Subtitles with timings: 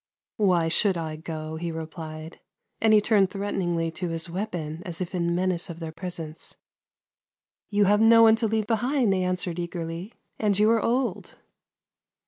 [0.37, 2.39] "Why should I go?" he replied,
[2.81, 6.55] and he turned threateningly to his weapon, as if in menace of their presence."
[7.69, 11.35] You have no one to leave behind," they answered eagerly," and 3'ou are old."